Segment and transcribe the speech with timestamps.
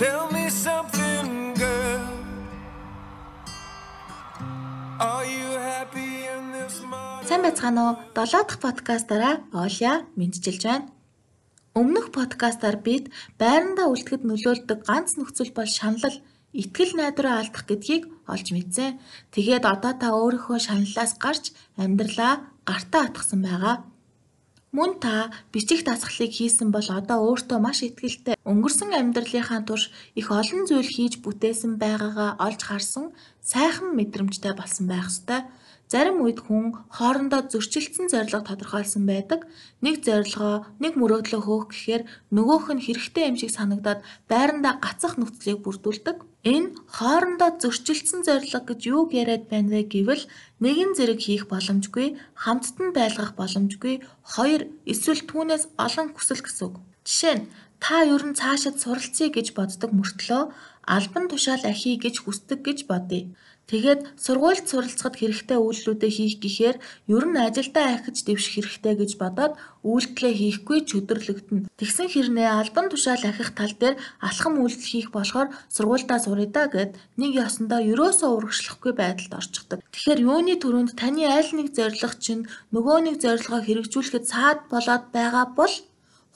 [0.00, 2.00] Tell me something, girl.
[4.96, 7.96] Are you happy in this modern Сайн байцгаана уу?
[8.16, 10.88] 7 дахь подкастаараа Оля мэдчилж байна.
[11.76, 16.16] Өмнөх подкастаар бид байрандаа үлдэхэд нөлөөлдөг ганц нөхцөл бол шаналл,
[16.56, 18.96] итгэл найдвараа алдах гэдгийг олж мэдсэн.
[19.36, 23.84] Тэгээд одоо та өөрийнхөө шаналлаас гарч амьдралаа гартаа атгсан байгаа.
[24.70, 30.62] Мөн та бичих дасгалыг хийсэн бол одоо өөртөө маш ихтгэлтэй өнгөрсөн амьдралынхаа турш их олон
[30.70, 33.10] зүйл хийж бүтээсэн байгаагаа олж харсан
[33.42, 35.42] сайхан мэдрэмжтэй болсон байх ёстой.
[35.90, 39.50] Зарим үед хүн хоорондоо зөрчилдсөн зорилго тодорхойлсон байдаг.
[39.82, 45.66] Нэг зорилгоо, нэг мөрөөдлөө хөөх гэхээр нөгөөх нь хэрэгтэй юм шиг санагдаад байрандаа гацах нөхцөлийг
[45.66, 46.22] бүрдүүлдэг.
[46.46, 50.24] Энэ хоорондоо зөрчилдсөн зорилго гэж юуг яриад байна вэ гэвэл
[50.62, 56.74] нэгэн зэрэг хийх боломжгүй, хамттан байлгах боломжгүй, хоёр эсвэл түүнээс олон хүсэл гэсэн үг.
[57.02, 57.48] Жишээ нь
[57.82, 60.42] та ер нь цаашид суралцъя гэж боддог мөртлөө
[60.86, 63.34] албан тушаал ахий гэж хүсдэг гэж бодъё.
[63.70, 66.76] Тэгээд сургуульд суралцахад хэрэгтэй үйлдэлүүдээ хийх гэхээр
[67.14, 69.54] ер нь ажилдаа ахиж дэвших хэрэгтэй гэж бодоод
[69.86, 71.70] үйлдэлээ хийхгүй чөдөрлөгдөнө.
[71.78, 76.98] Тэгсэн хэрнээ албан тушаал ахих тал дээр алхам үйлдэл хийх болохоор сургуульдаа суръя да гэд
[77.14, 79.78] нэг ёсондоо ерөөсөө урагшлахгүй байдалд орчихдог.
[79.94, 85.46] Тэгэхээр юуны төрөнд таны аль нэг зорилго чинь нөгөө нэг зорилгоо хэрэгжүүлэхэд саад болоод байгаа
[85.54, 85.74] бол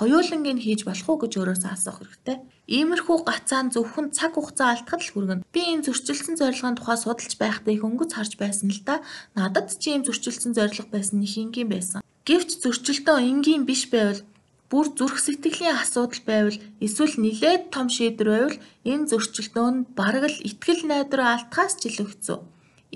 [0.00, 2.36] хоёулангийн хийж болох уу гэж өөрөөсөө асуух хэрэгтэй.
[2.68, 5.44] Иймэрхүү гацаан зөвхөн цаг хугацаа алдахад л хүргэнэ.
[5.56, 9.00] Би энэ зөрчилсөн зорилгын тухай судалж байхдаа их өнгөц харж байсан л да.
[9.32, 12.04] Надад ч ийм зөрчилсөн зорилго байсан их энгийн байсан.
[12.28, 14.20] Гэвч зөрчилтөө энгийн биш байвал
[14.68, 20.44] бүр зүрх сэтгэлийн асуудал байвал эсвэл нилээд том шийдвэр байвал энэ зөрчилтөө нь бараг л
[20.44, 22.38] итгэл найдвараа алдхаас ч илүү хэцүү.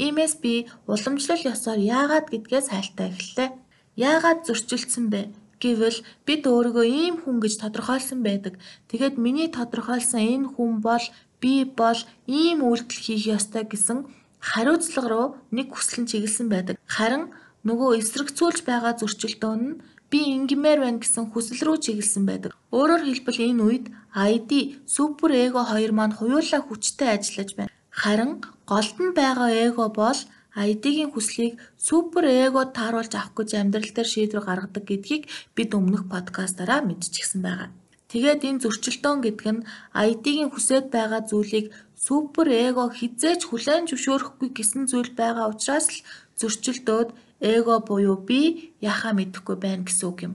[0.05, 3.51] Иймээс би уламжлал ёсоор яагаад гэдгээ сайлтаа эхэллээ.
[3.97, 5.21] Яагаад зөрчилдсөн бэ?
[5.63, 8.59] Гэвэл бид өөрийгөө ийм хүн гэж тодорхойлсон байдаг.
[8.91, 11.05] Тэгээд миний тодорхойлсон энэ хүн бол
[11.43, 13.99] би бол ийм үйлдэл хийх ёстой гэсэн
[14.43, 16.77] хариуцлага руу нэг хүсэл нь чиглэсэн байдаг.
[16.95, 17.31] Харин
[17.63, 19.79] нөгөө эсрэгцүүлж байгаа зөрчилдөөн нь
[20.11, 22.51] би ингимээр байна гэсэн хүсэл рүү чиглэсэн байдаг.
[22.75, 24.51] Өөрөөр хэлбэл энэ үед ID
[24.95, 27.73] супер эго хоёр маань хуйлаа хүчтэй ажиллаж байна.
[28.01, 28.33] Харин
[28.67, 30.21] голд нь байгаа эго бол
[30.57, 35.25] ID-гийн хүслийг супер эгод тааруулж авах гэж амьдрал дээр шийдвэр гаргадаг гэдгийг
[35.57, 37.71] бид өмнөх подкастаараа мэдчихсэн байгаа.
[38.13, 39.65] Тэгээд энэ зөрчилдөөн гэдэг нь
[39.97, 46.05] ID-гийн хүсэж байгаа зүйлийг супер эго хизээж хүлээн зөвшөөрөхгүй гэсэн зүйл байгаа учраас л
[46.37, 47.09] зөрчилдөөд
[47.41, 48.41] эго буюу би
[48.85, 50.35] яхаа мэдэхгүй байна гэсэн үг юм.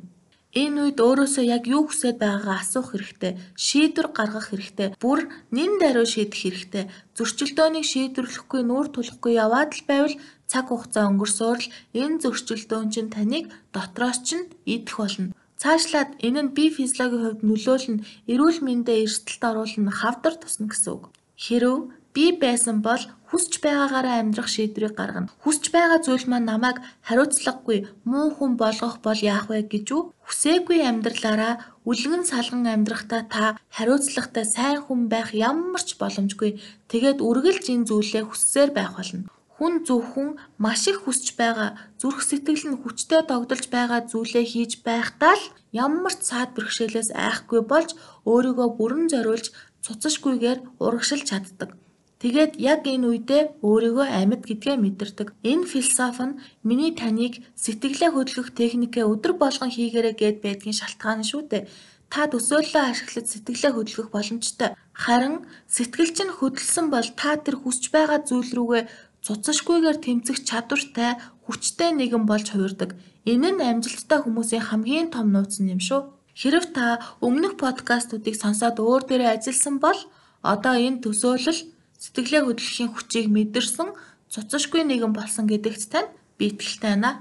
[0.57, 3.33] Энэ үед өөрөөсөө яг юу хүсэж байгаагаа асуух хэрэгтэй,
[3.65, 5.19] шийдвэр гаргах хэрэгтэй, бүр
[5.53, 6.83] нэн даруй шийдэх хэрэгтэй.
[7.13, 10.15] Зөрчилдөөнийг шийдвэрлэхгүй нүүр тулахгүй яваад л байвал
[10.49, 15.35] цаг хугацаа өнгөрсөөр л энэ зөрчилдөөн чинь таныг дотроос чинь идэх болно.
[15.61, 21.03] Цаашлаад энэ нь бие физиологийн хувьд нөлөөлнө, эрүүл мэндэд эрсдэлт оруулна, хавдар тусна гэсэн үг.
[21.33, 25.29] Хэрв би байсан бол хүсч байгаагаараа амьдрах шийдвэрийг гаргана.
[25.43, 27.79] Хүсч байгаа зүйл маань намайг хариуцлагагүй
[28.09, 30.01] муу хүн болгох бол яах вэ гэж үү?
[30.25, 31.53] Хүсээгүй амьдралаараа
[31.85, 33.45] үлгэн салган амьдрахдаа та
[33.77, 36.51] хариуцлагатай сайн хүн байх ямар ч боломжгүй.
[36.89, 39.29] Тэгээд үргэлж энэ зүйлээ хүссээр байх болно.
[39.57, 40.29] Хүн зөвхөн
[40.63, 45.45] маш их хүсч байгаа зүрх сэтгэл нь хүчтэй догдолж байгаа зүйлээ хийж байхдаа л
[45.85, 47.93] ямар ч саад бэрхшээлээс айхгүй болж
[48.29, 49.45] өөрийгөө бүрэн зориулж
[49.85, 51.69] цуцашгүйгээр урагшилж чаддаг.
[52.17, 55.27] Тэгээд яг энэ үедээ өөрийгөө амьд гэдгээ мэдэрдэг.
[55.45, 61.41] Энэ философи нь миний таныг сэтгэлээ хөдлөх техникээ өдөр болгон хийгээрэй гэд байдгийн шалтгаан шүү
[61.45, 61.63] дээ.
[62.09, 64.73] Та төсөөллөө ашиглаж сэтгэлээ хөдлөх боломжтой.
[64.97, 68.83] Харин сэтгэл чинь хөдөлсөн бол та тэр хүсэж байгаа зүйл рүүгээ
[69.21, 72.97] цуцашгүйгээр тэмцэх чадвартай хүчтэй нэгэн болж хувирдаг.
[73.29, 76.01] Энэ нь амжилттай хүмүүсийн хамгийн том нууц юм шүү.
[76.33, 76.85] Хэрв та
[77.21, 79.99] өмнөх подкастуудыг сонсоод өөр дээрээ ажилласан бол
[80.41, 81.61] одоо энэ төсөөлөл
[81.97, 83.89] Сэтгэлээ хөдлөхийн хүчийг мэдэрсэн
[84.31, 87.11] цуцашгүй нэгэн болсон гэдэгт тань би итгэлтэй байна.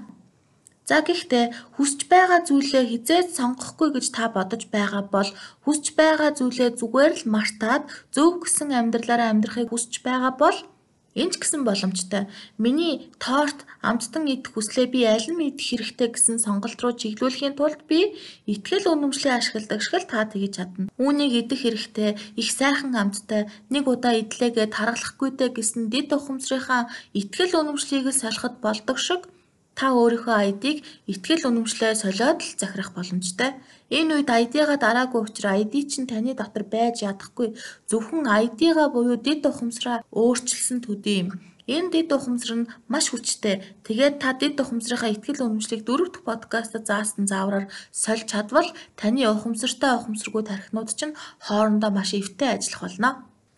[0.87, 5.29] За гэхдээ хүсэж байгаа зүйлээ хизээд сонгохгүй гэж та бодож байгаа бол
[5.67, 7.83] хүсэж байгаа зүйлээ зүгээр л мартаад
[8.15, 10.57] зөв гэсэн амьдралаараа амьдрахыг хүсэж байгаа бол
[11.17, 12.29] Энэ ч гэсэн боломжтой.
[12.61, 17.81] Миний торт амттан идэх хүслээ би аль нь идэх хэрэгтэй гэсэн сонголт руу чиглүүлэхийн тулд
[17.89, 18.13] би
[18.45, 20.93] итгэл үнэмшлээ ашигладаг шиг л та тэгж чадна.
[21.01, 27.57] Үүнийг идэх хэрэгтэй, их сайхан амттай, нэг удаа идлээгээд таргалахгүй дэ гэсэн дэд ухамсарынхаа итгэл
[27.65, 29.25] үнэмшлийг л солиход болдог шиг
[29.77, 33.53] та өөрийнхөө ID-г итгэл үнэмшлээ солиод л захирах боломжтой.
[33.93, 37.53] Энэ үед ID-га дараагүй учраас ID чинь таны дотор байж ядахгүй.
[37.85, 41.29] Зөвхөн ID-га буюу дэд ухамсараа өөрчилсөн төдий юм.
[41.67, 43.59] Энэ дид ухамсар нь маш хүчтэй.
[43.83, 49.91] Тэгээд та дид ухамсарынхаа ихтгэл үнэмшлийг дөрөв дэх подкастт заасан заавраар сольж чадвал таны ухамсартай
[49.99, 53.09] ухамсаргүй тархинууд чинь хоорондоо маш эвтэй ажиллах болно.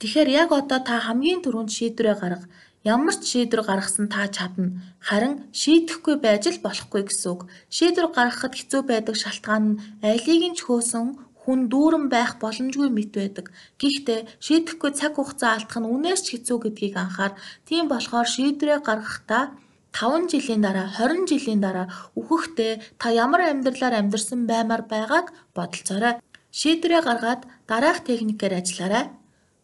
[0.01, 2.49] Тэгэхээр яг одоо та хамгийн түрүүнд шийдвэрээ гарга.
[2.87, 4.79] Ямар ч шийдвэр гаргасан та чадна.
[5.03, 7.41] Харин шийдэхгүй байж л болохгүй гэсэн үг.
[7.67, 13.11] Шийдвэр гаргахад хэцүү байдаг шалтгаан нь алийг нь ч хөөсөн хүн дүүрэн байх боломжгүй мэт
[13.19, 13.51] байдаг.
[13.83, 17.35] Гэхдээ шийдэхгүй цаг хугацаа алдах нь үнээс ч хэцүү гэдгийг анхаар.
[17.67, 19.43] Тийм болохоор шийдвэрээ гаргахдаа
[19.91, 26.23] 5 жилийн дараа 20 жилийн дараа үхэхдээ та ямар амьдралаар амьдарсан баймаар байгааг бодолцоорой.
[26.55, 29.05] Шийдвэрээ гаргаад дараах техникээр ажиллаарай.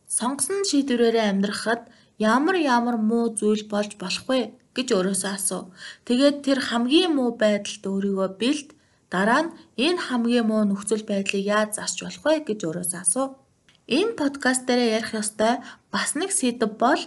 [0.09, 1.87] Сонгосон шийдвэрээрээ амьдрахад
[2.19, 4.39] ямар ямар муу зүйл болж болох вэ
[4.75, 5.71] гэж өөрөөсөө асуу.
[6.07, 8.69] Тэгээд тэр хамгийн муу байдалд өөрийгөө бэлд
[9.15, 13.27] Дараа нь энэ хамгийн муу нөхцөл байдлыг яаж зарч болох вэ гэж өөрөөсөө асуу.
[13.97, 15.53] Энэ подкаст дээр ярих ёстой
[15.93, 17.01] бас нэг сэдв бол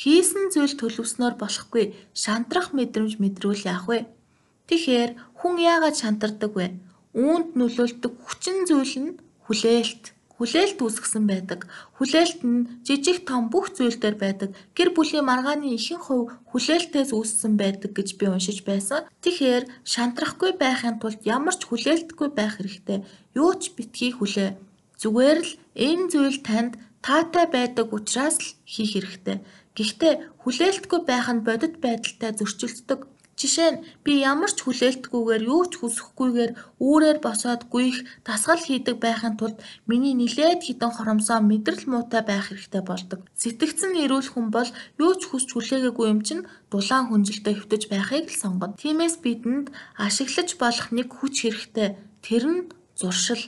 [0.00, 1.84] хийсэн зүйл төлөвснөөр болохгүй
[2.22, 3.98] шантрах мэдрэмж мэдрүүл яах вэ?
[4.68, 5.10] Тэгэхээр
[5.40, 6.66] хүн яагаад шантардаг вэ?
[7.16, 9.10] Үүнд нөлөөлдөг хүчин зүйл нь
[9.48, 10.04] хүлээлт
[10.40, 11.68] хүлээлт үүсгэсэн байдаг.
[12.00, 14.56] Хүлээлт нь жижиг том бүх зүйл дээр байдаг.
[14.72, 19.04] Гэр бүлийн маргааны ихэнх хувь хүлээлтээс үүссэн байдаг гэж би уншиж байсан.
[19.20, 23.04] Тэгэхээр шантрахгүй байхын тулд ямар ч хүлээлтгүй байх хэрэгтэй.
[23.36, 24.56] Юу ч битгий хүлээ.
[24.96, 29.44] Зүгээр л энэ зүйл танд таатай байдаг учраас л хийх хэрэгтэй.
[29.76, 33.00] Гэхдээ хүлээлтгүй байх нь бодит байдалтай зөрчилддөг.
[33.40, 39.40] Жишээ нь би ямар ч хүлээлтгүйгээр юу ч хүсэхгүйгээр үүрээр босоод гүйх дасгал хийдэг байхын
[39.40, 39.56] тулд
[39.88, 43.24] миний нилээд хідэн хоромсоо мэдрэл муутай байх хэрэгтэй болдог.
[43.40, 44.68] Сэтгцэн эрүүл хүн бол
[45.00, 48.76] юу ч хүсч хүлээгээгүй юм чинь дулаан хүнжилтэд хөвтөж байхыг л сонгоно.
[48.76, 51.88] Тиймээс бидэнд ашиглаж болох нэг хүч хэрэгтэй.
[52.20, 52.60] Тэр нь
[52.92, 53.40] зуршил.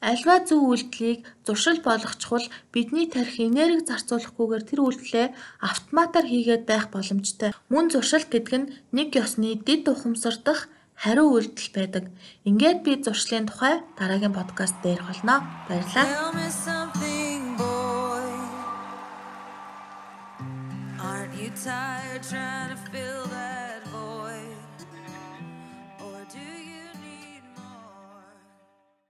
[0.00, 5.26] Альва зөв үйлдэлийг зуршил болгочвол бидний тарих энерги зарцуулахгүйгээр тэр үйлдэлээ
[5.58, 7.50] автоматар хийгээд байх боломжтой.
[7.66, 12.04] Мөн зуршил гэдэг нь нэг ёсны дэд ухамсар дах хариу үйлдэл байдаг.
[12.46, 15.42] Ингээд би зуршлын тухай дараагийн подкаст дээр холно.
[15.66, 16.06] Баярлалаа.
[21.58, 23.17] Tired trying to fill